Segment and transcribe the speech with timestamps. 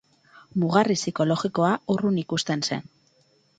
[0.63, 2.91] Mugarri psikologikoa urrun ikusten zen.